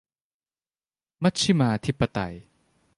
[1.23, 2.33] มัชฌิมาธิปไตย